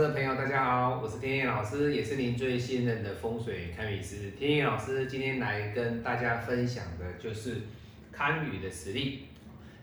[0.00, 4.32] 的朋友，大家好，我是天野老师，也是您最信任的风水堪舆师。
[4.32, 7.62] 天野老师今天来跟大家分享的就是
[8.12, 9.28] 堪舆的实力。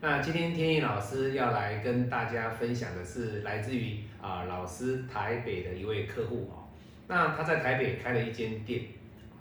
[0.01, 6.69] 那今天天野老师要来跟大家分享的是来自于啊老师台北的一位客户哦。
[7.07, 8.83] 那他在台北开了一间店，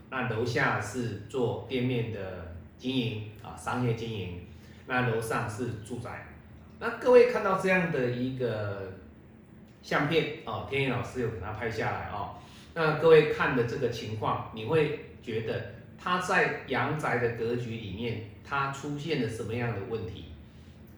[0.09, 4.41] 那楼下是做店面的经营啊，商业经营，
[4.87, 6.29] 那楼上是住宅。
[6.81, 8.92] 那各位看到这样的一个
[9.83, 12.37] 相片哦，天野老师有给他拍下来哦。
[12.75, 20.27] 那各位看的这个情况，你会觉得他在阳宅的格局里面，它出现了什么样的问题？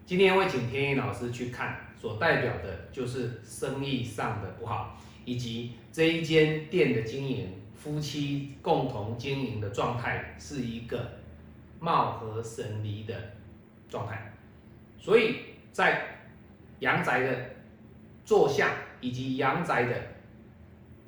[0.05, 11.11] 今天会请天野老师去看，所代表的就是生意上的不好，以及这一间店的经营，夫妻共同经营的状态是一个
[11.79, 13.15] 貌合神离的
[13.89, 14.31] 状态，
[14.99, 15.37] 所以。
[15.75, 16.21] 在
[16.79, 17.49] 阳宅的
[18.25, 19.95] 坐向以及阳宅的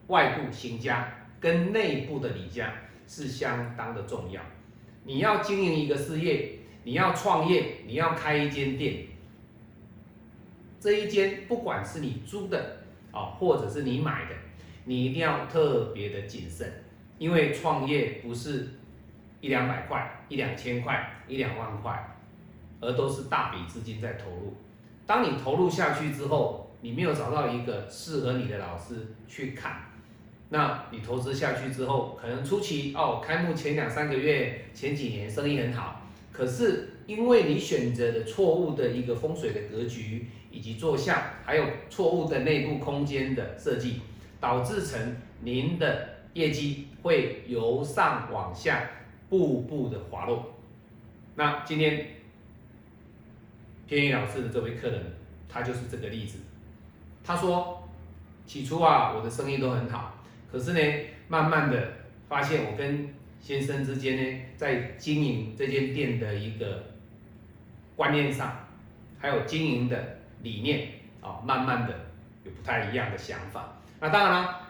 [0.07, 2.73] 外部行家跟内部的里家
[3.05, 4.41] 是相当的重要。
[5.03, 9.07] 你要经营一个事业，你要创业，你要开一间店，
[10.79, 12.77] 这一间不管是你租的
[13.11, 14.35] 啊，或者是你买的，
[14.85, 16.85] 你一定要特别的谨慎，
[17.17, 18.69] 因为创业不是
[19.41, 22.13] 一两百块、一两千块、一两万块。
[22.79, 24.55] 而都是大笔资金在投入。
[25.07, 28.95] 当你投入下去之后，你没有找到一个适合你的老师
[29.28, 29.81] 去看，
[30.50, 44.02] 那你投资下去之后，可能初期哦，开幕前两三个月、前几年生意很好，可是因为你选择的错误的一个风水的格局，以及坐向，还有错误的内部空间的设计，
[44.39, 48.89] 导致成您的业绩会由上往下
[49.30, 50.54] 步步的滑落。
[51.36, 52.08] 那今天。
[53.87, 55.02] 天宇老师的这位客人，
[55.48, 56.39] 他就是这个例子。
[57.27, 57.86] 他说，
[58.45, 60.15] 起初啊，我的生意都很好，
[60.49, 60.80] 可是呢，
[61.27, 61.92] 慢慢的
[62.30, 66.82] 发现我跟先生之间呢，在经营这间店的一个
[67.98, 68.66] 观念上，
[69.20, 70.87] 还有经营的理念
[71.20, 71.93] 啊，慢慢的
[72.45, 73.77] 有不太一样的想法。
[73.99, 74.61] 那当然了，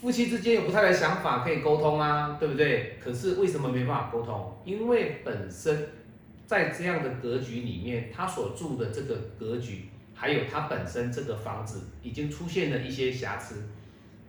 [0.00, 2.96] 夫妻之间有不太的想法可以沟通啊，对不对？
[3.02, 4.56] 可是为什么没办法沟通？
[4.64, 5.88] 因为本身。
[6.46, 13.68] 在这样的格局里面，他所住的这个格局，还有他本身这个房子，已经出现了一些瑕疵。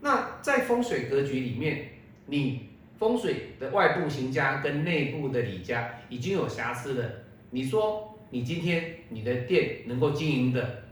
[0.02, 1.90] 那在风水格局里面，
[2.26, 7.10] 你风水的外部行家跟内部的里家已经有瑕疵了。
[7.52, 10.84] 你说你今天你的店能够经营的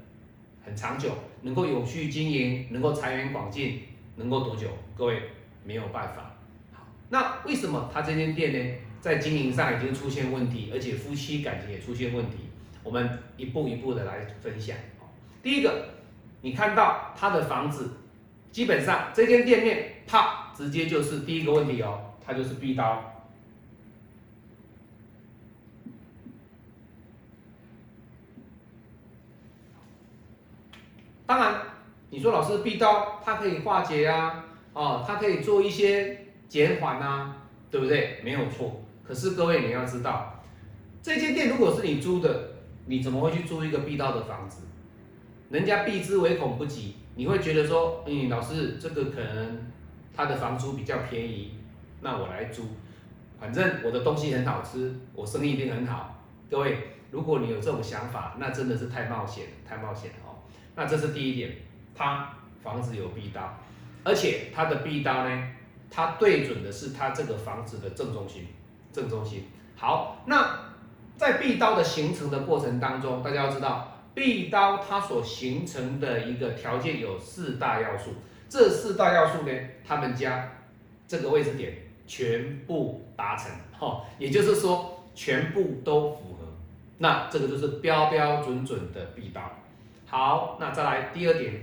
[0.66, 1.12] 很长久，
[1.42, 3.82] 能够有序经营，能够财源广进，
[4.16, 4.68] 能够多久？
[4.96, 5.22] 各位
[5.66, 6.36] 没有办法。
[6.72, 8.76] 好，那为什么他这间店呢？
[9.02, 12.38] 在经营上已经出现问题，而且夫妻感情也出现问题。
[12.84, 14.76] 我们一步一步的来分享。
[15.42, 15.90] 第一个，
[16.42, 17.92] 你看到他的房子，
[18.52, 23.10] 基本上这间店面，啪，直接就是第一个问题哦，它就是壁刀。
[31.26, 31.62] 当然，
[32.10, 37.38] 你说老师壁刀，它可以化解啊，哦，它可以做一些减缓啊，
[37.72, 38.22] 对不对？
[38.24, 38.84] 没有错。
[39.04, 40.44] 可是各位你要知道，
[41.02, 42.53] 这间店如果是你租的，
[42.86, 44.64] 你怎么会去租一个必到的房子？
[45.50, 49.72] 人家避之唯恐不及，你会觉得说，嗯，老师这个可能
[50.14, 51.58] 他的房租比较便宜，
[52.02, 52.64] 那我来租，
[53.40, 56.24] 反正我的东西很好吃，我生意一定很好。
[56.50, 56.78] 各位，
[57.12, 60.42] 如果你有这种想法，那真的是太冒险，太冒险了哦。
[60.76, 61.52] 那这是第一点，
[61.94, 63.58] 他房子有必刀，
[64.04, 65.50] 而且他的必刀呢，
[65.90, 68.48] 他对准的是他这个房子的正中心。
[68.92, 69.46] 正中心
[69.76, 70.63] 好，那
[71.24, 78.16] 在壁刀的形成的过程当中，大家要知道，壁刀它所形成的一个条件有四大要素，
[78.50, 79.52] 这四大要素呢，
[79.88, 80.52] 他们家
[81.08, 81.76] 这个位置点
[82.06, 83.50] 全部达成，
[83.80, 86.46] 哈，也就是说全部都符合，
[86.98, 89.42] 那这个就是标标准准的壁刀。
[90.06, 91.54] 好，那再来第二点，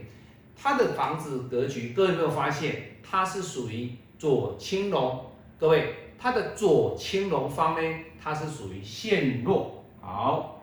[0.56, 5.26] 它的房子格局，各位有没有发现，它是属于左青龙，
[5.58, 5.96] 各位。
[6.22, 9.82] 它的左青龙方呢，它是属于陷落。
[10.02, 10.60] 好，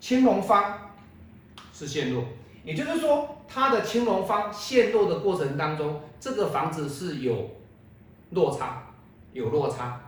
[0.00, 0.92] 青龙方
[1.72, 2.24] 是陷落，
[2.64, 7.48] 也就是说，它的青龙方陷落的过程当中，这个房子是有
[8.30, 8.88] 落差，
[9.32, 10.02] 有落差。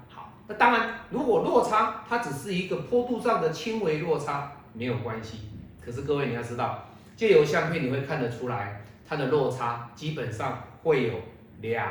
[0.48, 5.40] 那当然，如果落差它只是一个坡度上的轻微落差，没有关系。
[5.84, 11.14] 可是各位你要知道，借由相片你会看得出来，它的落差基本上会有
[11.60, 11.86] 两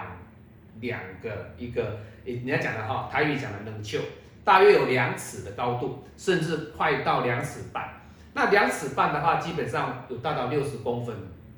[0.80, 4.00] 两个一个，人家讲的哈，台语讲的冷丘，
[4.44, 7.94] 大约有两尺的高度，甚至快到两尺半。
[8.34, 11.16] 那两尺半的话，基本上有达到六十公分，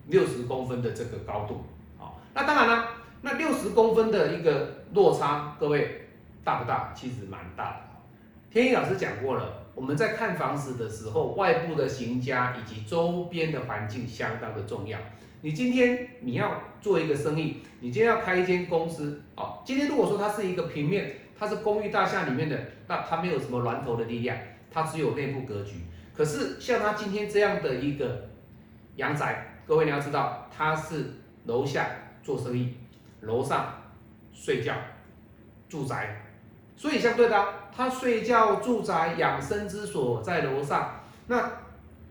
[0.07, 1.65] 六十公分的这个高度。
[1.97, 2.85] 好，那当然了，
[3.21, 6.08] 那六十公分的一个落差，各位
[6.49, 6.91] 大不大？
[6.95, 7.81] 其实蛮大的。
[8.49, 14.97] 天一老师讲过了，我们在看房子的时候，外部的行家以及周边的环境相当的重要。
[15.41, 24.35] 你今天你要做一个生意，你今天要开一间公司，哦，今天如果说它是一个平面，它是公寓大厦里面的，那它没有什么峦头的力量，
[24.71, 25.75] 它只有内部格局。
[26.17, 28.27] 可是像它今天这样的一个
[28.95, 31.13] 阳宅，各位你要知道，它是
[31.45, 31.85] 楼下
[32.23, 32.73] 做生意，
[33.21, 33.71] 楼上
[34.33, 34.73] 睡觉，
[35.69, 36.23] 住宅，
[36.79, 37.45] 所以相对的，
[37.75, 41.51] 他睡觉、住宅、养生之所在楼上，那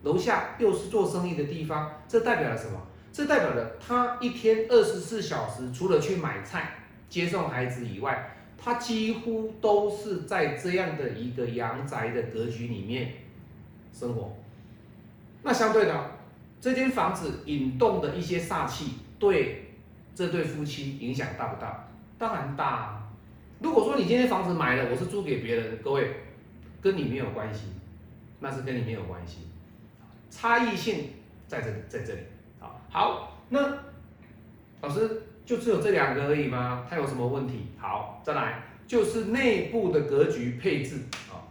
[0.03, 2.79] 楼下又是做生意的地方，这代表了什么？
[3.11, 6.75] 这代表了他一天二十四小时，除了去买菜、
[7.09, 13.13] 接送孩子以外，他几乎都是在这样的一个阳宅的格局里面
[13.91, 14.37] 生活。
[15.41, 16.11] 那相对的，
[16.61, 19.73] 这间房子引动的一些煞气，对
[20.13, 21.87] 这对夫妻影响大不大？
[22.19, 22.98] 当然大。
[23.59, 26.11] 如果说你今天房子买了，我是租给别人，各位
[26.81, 27.65] 跟你没有关系，
[28.39, 29.39] 那是跟你没有关系。
[30.29, 31.09] 差异性
[31.47, 32.19] 在这里，在这里。
[32.59, 33.59] 好，好那
[34.81, 36.85] 老师就只有这两个而已吗？
[36.89, 37.67] 它有什么问题？
[37.77, 40.95] 好，再来就是内部的格局配置
[41.29, 41.43] 啊，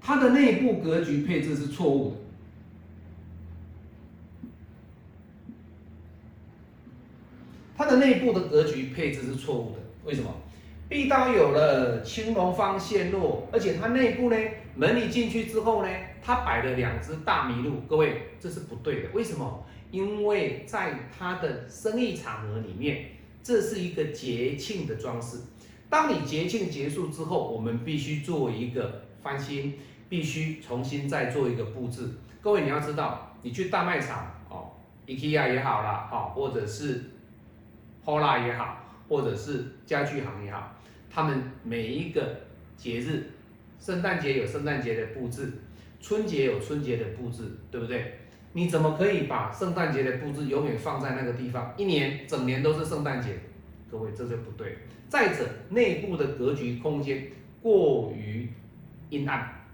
[0.00, 2.16] 它的内部格局配置是错误的，
[7.76, 10.30] 它的内部的格局配置是错误的，为什么？
[10.88, 14.36] 壁刀有了青龙方陷落，而且它内部呢，
[14.76, 15.88] 门里进去之后呢，
[16.22, 19.08] 它摆了两只大麋鹿，各位这是不对的。
[19.12, 19.64] 为什么？
[19.90, 23.06] 因为在它的生意场合里面，
[23.42, 25.38] 这是一个节庆的装饰。
[25.88, 29.74] 当你节庆结束之后，我们必须做一个翻新，
[30.08, 32.08] 必须重新再做一个布置。
[32.40, 34.72] 各位你要知道，你去大卖场哦
[35.06, 37.04] ，IKEA 也好啦，好，或者是
[38.06, 40.76] Pola 也好，或者是家具行也好。
[41.10, 42.22] 他们每一个
[42.76, 43.24] 节日，
[43.80, 45.52] 圣诞节有圣诞节的布置，
[46.00, 48.20] 春节有春节的布置，对不对？
[48.52, 53.40] 你怎么可以把圣诞节的布置永远放在那个地方，一年整年都是圣诞节？
[53.90, 54.78] 各位，这就不对。
[55.08, 57.26] 再者，内部的格局空间
[57.60, 58.48] 过于
[59.10, 59.66] 阴暗，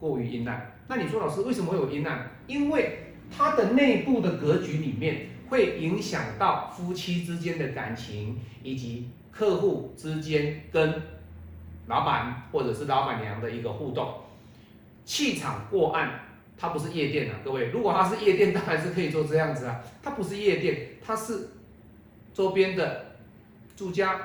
[0.00, 0.76] 过于阴暗。
[0.88, 2.28] 那你说老师为什么会有阴暗？
[2.48, 2.98] 因为
[3.30, 9.10] 它的内部的格局里面会影响到夫妻之间的感情以及。
[9.32, 11.00] 客户之间跟
[11.86, 14.12] 老板或者是老板娘的一个互动，
[15.04, 16.20] 气场过暗，
[16.58, 21.50] 它不是夜店啊，各位，如果它是夜店，当然是可以做这样子啊，它不是夜店，它是
[22.34, 23.14] 周边的
[23.76, 24.20] 住家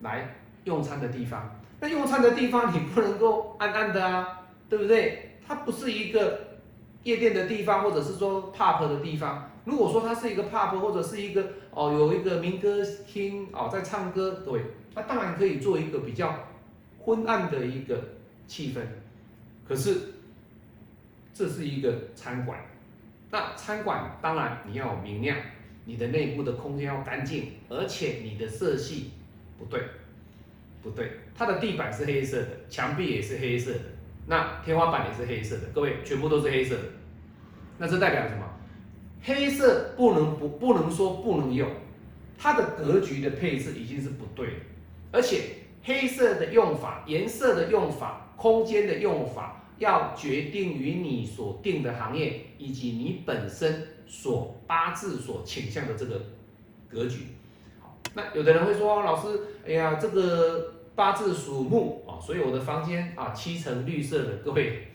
[0.00, 5.38] 来用餐的地方，那用餐的地方你不能够暗暗的啊，对不对？
[5.46, 6.50] 它不是一个。
[7.02, 14.62] 夜店的地方，或者是说 pub 的地方，如果说它是一个 pub，或者是一个哦有一个民歌厅哦在唱歌，各位，
[14.94, 16.48] 那当然可以做一个比较
[16.98, 18.02] 昏暗的一个
[18.46, 18.80] 气氛。
[19.68, 20.14] 可是
[21.32, 22.58] 这是一个餐馆，
[23.30, 25.36] 那餐馆当然你要明亮，
[25.84, 29.12] 你的内部的空间要干净，而且你的色系
[29.58, 29.80] 不对，
[30.82, 33.80] 不对，它的地板是黑色的，墙壁也是黑色的。
[34.26, 36.82] 那天花板也是黑色的，各位全部都是黑色的，
[37.78, 38.44] 那这代表什么？
[39.22, 41.68] 黑色不能不不能说不能用，
[42.38, 44.52] 它的格局的配置已经是不对的，
[45.12, 45.42] 而且
[45.82, 56.20] 黑色的用法、颜色的用法、空间的用法，要决定于你所定的行业以及你本身所八字所倾向的这个
[56.88, 57.26] 格局。
[57.80, 60.74] 好，那有的人会说，老师，哎呀，这个。
[60.92, 64.36] 八字属木啊，所以我的房间啊漆成绿色的。
[64.44, 64.88] 各位，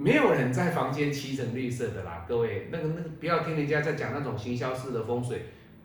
[0.00, 2.24] 没有人在房间漆成绿色的啦。
[2.26, 5.44] 各位，那个那个不要听人家在讲那种行销式的风水，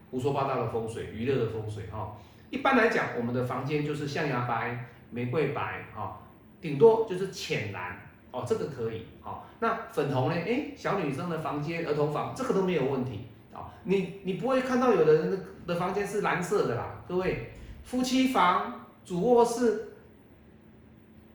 [0.09, 2.15] 胡说八道的风水，娱乐的风水哈。
[2.49, 6.21] 一般来讲，我们的房间就是象牙白、玫瑰白哈，
[6.61, 7.99] 顶多就是浅蓝
[8.31, 9.49] 哦，这个可以好。
[9.59, 10.35] 那粉红呢？
[10.35, 13.67] 哎，小女生的房间、儿童房这个都没有问题啊。
[13.83, 17.51] 你你不会看到有的人的房间是蓝色的啦，各位。
[17.83, 19.89] 夫妻房主卧室，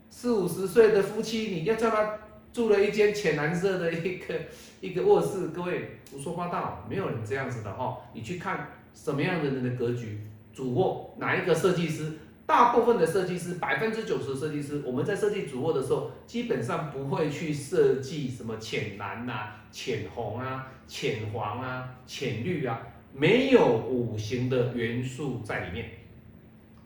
[0.09, 2.19] 四五十岁的夫妻，你要叫他
[2.53, 4.35] 住了一间浅蓝色的一个
[4.81, 7.99] 一个卧室，各位胡说八道，没有人这样子的哈。
[8.13, 10.21] 你去看什么样的人的格局，
[10.53, 12.13] 主卧哪一个设计师？
[12.47, 22.81] 大部分的设计师，百分之九十的设计师，我们在设计主卧的时候，基本上不会去设计什么浅蓝呐、浅红啊、浅黄啊、浅绿啊。
[23.13, 25.91] 没有五行的元素在里面。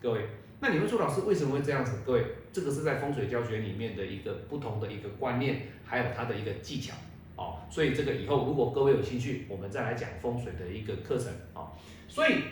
[0.03, 0.27] 各位，
[0.65, 1.93] 那你们说老师为什么会这样子？
[2.07, 6.95] 各位，这个是在风水教学里面的一个不同的一个观念，还有它的一个技巧
[7.37, 7.59] 哦。
[7.69, 11.73] 所以这个以后如果各位有兴趣，我们再来讲风水的一个课程哦。
[12.09, 12.45] 所以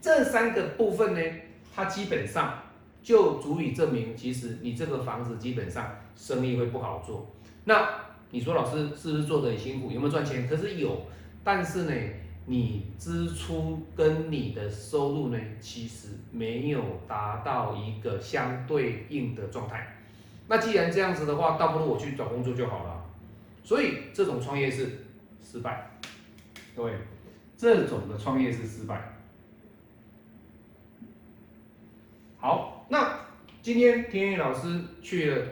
[0.00, 1.20] 这三个部分呢，
[1.74, 2.62] 它基本上
[3.02, 7.34] 就足以证明，其实你这个房子基本上生意会不好做。
[7.64, 7.88] 那
[8.30, 9.90] 你说老师是不是做的很辛苦？
[9.90, 10.46] 有没有赚钱？
[10.46, 11.06] 可是有，
[11.42, 11.92] 但是呢？
[12.46, 19.98] 你支出跟你的收入呢，其实没有达到一个相对应的状态。
[20.48, 23.04] 那既然这样子的话，倒不如我去找工作就好了。
[23.62, 25.04] 所以这种创业是
[25.40, 25.90] 失败。
[26.74, 26.92] 各位，
[27.56, 29.16] 这种的创业是失败。
[32.38, 33.20] 好，那
[33.62, 35.46] 今天天宇老师去了，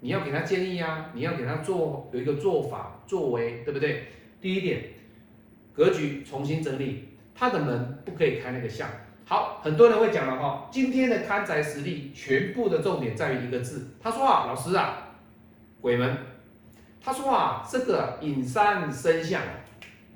[0.00, 4.08] 你要给他建议啊，你要给他做有一个做法作为，对不对？
[4.40, 4.95] 第一点。
[5.76, 8.88] 格局重新整理，他的门不可以开那个向。
[9.26, 13.88] 好，很多人会讲了哈，今天的看宅实力全部的重点在于一个字。
[14.00, 15.16] 他说啊，老师啊，
[15.80, 16.16] 鬼门。
[17.02, 19.42] 他说啊，这个隐山生相，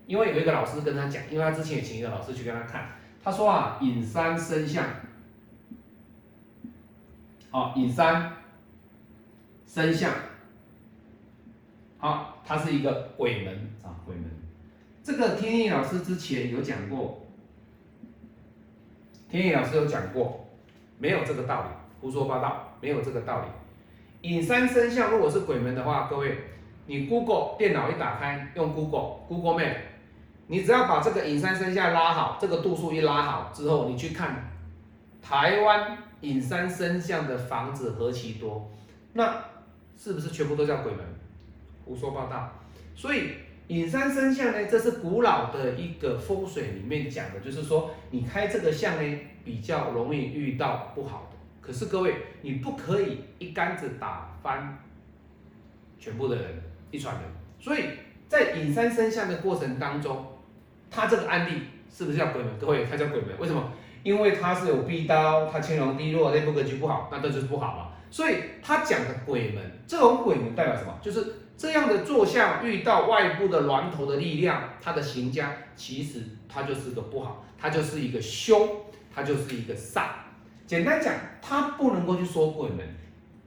[0.07, 2.93] 因为有一个老师跟他讲，因为他之前也请一个老师去跟他看。
[3.23, 4.85] 他说啊，隐山生相，
[7.51, 8.33] 哦，隐山
[9.67, 10.11] 生相，
[11.99, 13.70] 好，它是一个，鬼门。
[15.03, 17.27] 这个天意老师之前有讲过，
[19.31, 20.47] 天意老师有讲过，
[20.99, 21.69] 没有这个道理，
[22.01, 24.29] 胡说八道，没有这个道理。
[24.29, 26.37] 隐山生相如果是鬼门的话，各位，
[26.87, 29.77] 你 Google 电脑一打开，用 Google Google Map，
[30.49, 34.51] 你只要把这个隐山生相拉好，这个度数一拉好之后，你去看
[35.23, 38.71] 台湾隐山生相的房子何其多，
[39.15, 39.35] 那
[39.97, 41.01] 是不是全部都叫鬼门？
[41.87, 42.53] 胡说八道，
[42.95, 43.31] 所以。
[43.71, 51.37] 隐山生相呢，这是古老的一个风水里面讲的，就是说你开这个相呢，比较容易遇到不好的。
[51.61, 54.77] 可是各位，你不可以一竿子打翻
[56.01, 56.47] 全部的人，
[56.91, 57.23] 一船人。
[57.61, 57.85] 所以
[58.27, 60.27] 在隐山生相的过程当中，
[60.91, 62.51] 他这个案例是不是叫鬼门？
[62.59, 63.73] 各位，他叫鬼门，为什么？
[64.03, 67.89] 因为他是有逼刀，他青龙低落，内部格局不好，那这就是不好嘛。
[68.11, 70.99] 所以他讲的鬼门，这种鬼门代表什么？
[71.01, 71.35] 就是。
[71.61, 78.67] 这样的坐向遇到外部的峦头的力量，它的行家其实它就是个不好，它就是一个凶，
[79.15, 80.07] 它就是一个煞。
[80.67, 81.13] 简单讲，
[81.43, 82.79] 它不能够去说鬼门，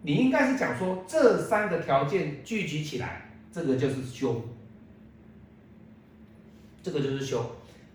[0.03, 4.43] 你应该是讲说这三个条件聚集起来，这个就是凶，
[6.84, 7.43] 这个就是凶，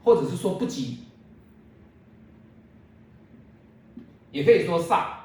[0.03, 0.99] 或者是说不吉，
[4.33, 5.18] 也可以说煞。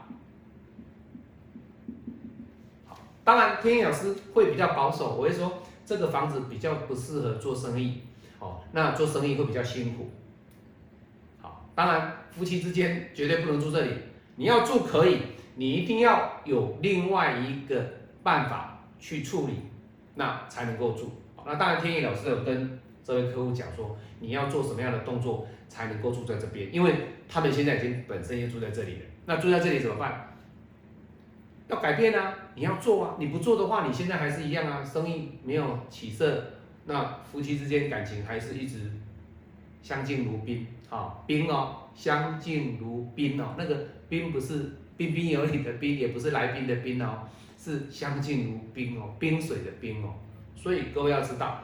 [3.24, 8.02] 当然，天意老师会比较保守，我会说这个房子比较不适合做生意，
[8.40, 10.10] 哦，那做生意会比较辛苦。
[11.42, 13.92] 好，当然夫妻之间绝对不能住这里，
[14.36, 15.20] 你要住可以，
[15.56, 17.82] 你一定要有另外一个
[18.24, 19.54] 办法去处理，
[20.16, 21.12] 那才能够住。
[21.46, 26.94] 那当然，天意老师有跟这位客户讲说，你要做什么样的动作才能够住在这边，因为
[27.30, 30.33] 他们现在已经本身也住在这里了，那住在这里怎么办？
[31.74, 32.36] 要改变啊！
[32.56, 33.16] 你要做啊！
[33.18, 36.44] 你不做的话，你现在还是一样啊，生意没有起色，
[36.86, 38.92] 那夫妻之间感情还是一直
[39.82, 47.22] 相敬如宾啊，冰哦，相敬如宾哦，那个冰不是彬彬有礼的彬，也不是来宾的宾哦，
[47.58, 50.14] 是相敬如宾哦，冰水的冰哦。
[50.56, 51.60] 所以各位要知道，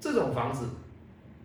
[0.00, 0.68] 这种房子，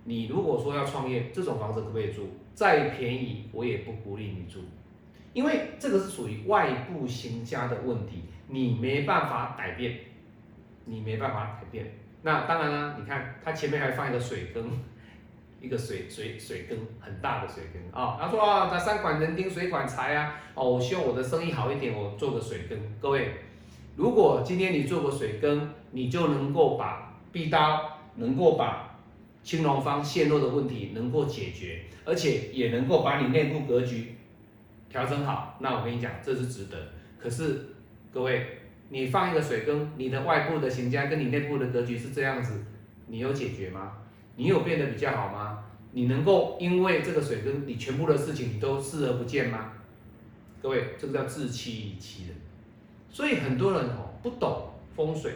[0.05, 2.27] 你如果说要创业，这种房子可不可以住？
[2.55, 4.61] 再便宜我也不鼓励你住。
[5.33, 9.99] 因为这个是属于外部行家的问题，你没办法改变，
[10.85, 11.93] 你没办法改变。
[12.23, 14.63] 那当然了，你看他前面还放一个水坑，
[15.61, 18.17] 一个水水水坑很大的水坑啊。
[18.19, 22.77] 他说啊，那三管人丁水管财啊，哦，我希望我的生意好一点，我做个水坑。
[22.99, 23.31] 各位，
[23.95, 28.97] 如果今天你做个水坑，你就能够把壁刀，能够把
[29.43, 34.15] 青龙方陷落的问题能够解决，而且也能够把你内部格局。
[34.89, 36.77] 调整好，那我跟你讲，这是值得。
[37.19, 37.65] 可是
[38.11, 42.63] 各位，你放一个水坑，你的外部的行家跟你内部的格局是这样子，
[43.07, 43.93] 你有解决吗？
[44.35, 45.63] 你有变得比较好吗？
[45.91, 49.73] 你能够因为这个水坑，你全部的事情你都视而不见吗？
[50.61, 52.35] 各位，这个叫自欺欺人。
[53.09, 55.31] 所以很多人哦，不懂风水，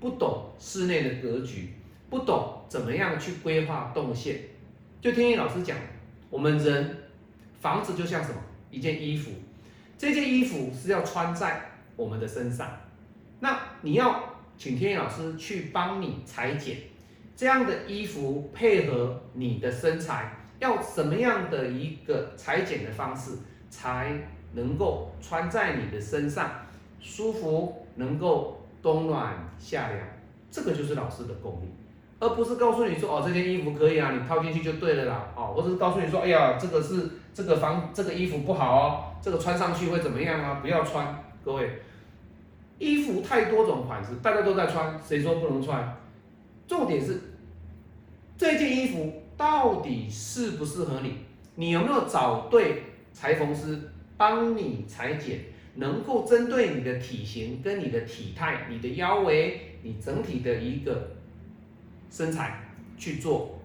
[0.00, 1.70] 不懂室内的格局，
[2.08, 4.40] 不懂怎么样去规划动线。
[5.00, 5.76] 就天意老师讲，
[6.30, 6.96] 我们人
[7.60, 8.36] 房子就像什么？
[8.74, 9.30] 一件衣服，
[9.96, 12.68] 这件衣服是要穿在我们的身上。
[13.40, 16.76] 那你要请天意老师去帮你裁剪，
[17.36, 23.38] 这样的衣服配合你的身材，要什么样的一个裁剪的方式，
[23.70, 24.12] 才
[24.54, 26.50] 能够穿在你的身上
[27.00, 30.00] 舒服，能够冬暖夏凉，
[30.50, 31.68] 这个就是老师的功力，
[32.24, 41.70] 而不是告诉你说哦这件衣服可以啊，你套进去就对了啦，哦，我只是告诉你说哎呀这个是这个房这个衣服不好哦，这个穿上去会怎么样啊，不要穿，各位。
[42.78, 45.96] 衣服太多种款式，大家都在穿，谁说不能穿？
[46.66, 47.20] 重点是
[48.36, 51.18] 这件衣服到底适不适合你？
[51.54, 53.78] 你有没有找对裁缝师
[54.16, 55.38] 帮你裁剪，
[55.74, 61.10] 能够针对你的体型跟你的体态、你的腰围、你整体的一个
[62.14, 62.60] 身材
[62.96, 63.60] 去做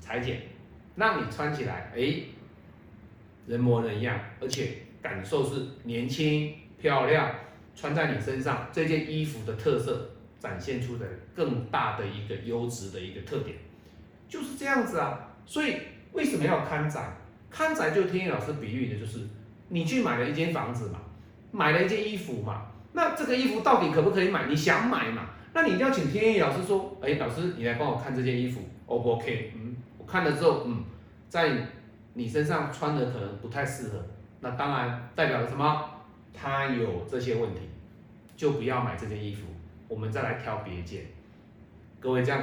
[0.00, 0.40] 裁剪，
[0.94, 2.14] 让你穿起来哎
[3.46, 7.30] 人模人样，而且感受是年轻漂亮。
[7.74, 13.54] 穿在你身上，这件衣服的特色展现出的更大的一个优质的一个特点，
[14.26, 15.28] 就是这样子啊。
[15.44, 15.76] 所以
[16.12, 17.18] 为什么要看宅？
[17.50, 19.20] 看宅就天意老师比喻的就是，
[19.68, 20.98] 你去买了一间房子嘛，
[21.52, 24.46] 买了一件衣服嘛，那这个衣服到底可不可以买？
[24.46, 25.28] 你想买嘛？
[25.56, 29.52] 那你一定要请天意老师说，哎，老师你来帮我看这件衣服，O 不 OK？
[29.56, 30.84] 嗯，我看了之后，嗯，
[31.30, 31.50] 在
[32.12, 34.04] 你身上穿的可能不太适合，
[34.40, 35.88] 那当然代表了什么？
[36.34, 37.60] 他有这些问题，
[38.36, 39.46] 就不要买这件衣服，
[39.88, 41.06] 我们再来挑别件。
[42.00, 42.38] 各位这样，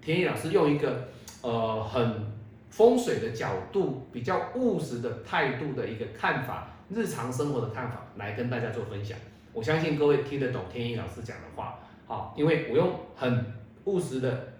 [0.00, 1.06] 天意老师用一个
[1.42, 2.26] 呃很
[2.70, 9.16] 风水的角度，比较务实的态度的一个看法，日常生活的看法来跟大家做分享。
[9.52, 13.44] 我相信各位听得懂天意老师讲的话，好，因为我用很
[13.84, 14.54] 务实的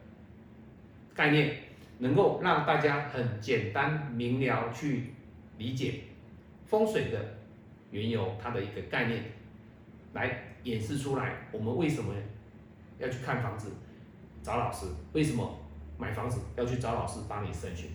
[1.14, 1.56] 概念，
[1.98, 5.14] 能够让大家很简单明了去
[5.56, 6.02] 理解
[6.66, 7.18] 风水的。
[7.90, 9.24] 缘由，它的一个概念，
[10.12, 11.48] 来演示出来。
[11.50, 12.12] 我们为什么
[12.98, 13.70] 要去看房子，
[14.42, 14.84] 找老师？
[15.14, 15.58] 为什么
[15.96, 17.88] 买房子要去找老师帮你筛选？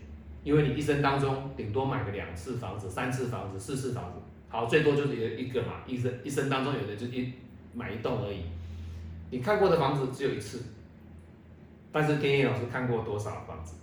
[0.43, 4.17] 因为你一生当中顶多买个两次房子、三次房子、四次房子，
[4.49, 5.83] 好，最多就是有一个嘛。
[5.85, 7.31] 一生一生当中有的就一
[7.75, 8.45] 买一栋而已。
[9.33, 10.61] 你看过的房子只有一次，
[11.91, 13.73] 但是天野老师看过多少房子，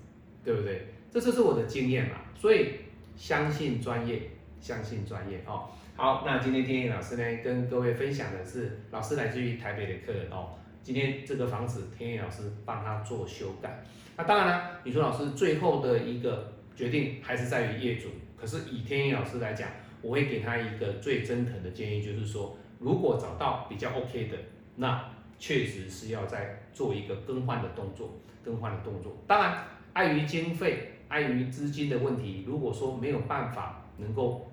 [0.44, 0.86] 对不对？
[1.10, 2.18] 这就是我的经验嘛。
[2.38, 2.76] 所以
[3.16, 5.68] 相信专业，相信专业哦。
[5.96, 10.50] 好，那今天天意老师呢，跟各位分享的是老师来自于台北的客人哦。
[10.84, 13.82] 今天这个房子，天意老师帮他做修改。
[14.16, 18.06] 那当然了，你说老师最后的一个决定还是在于业主。
[18.40, 19.68] 可是以天意老师来讲，
[20.00, 24.36] 我会给他一个最真诚的建议，就是说，如果找到比较 OK 的，
[24.76, 25.04] 那
[25.40, 28.10] 确实是要再做一个更换的动作，
[28.44, 29.16] 更换的动作。
[29.26, 34.46] 当然，碍于经费、碍于资金的问题，如果说没有办法能够。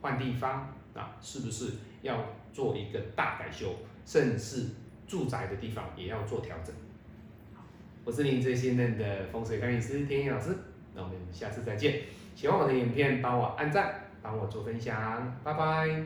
[0.00, 3.74] 换地方啊，是不是要做一个大改修？
[4.06, 4.68] 甚至
[5.08, 6.72] 住宅的地方也要做调整。
[8.04, 10.56] 我是您最信任的风水管理师天意老师，
[10.94, 12.02] 那我们下次再见。
[12.36, 16.04] 喜欢我的影片，帮我按赞，帮我做分享，拜拜。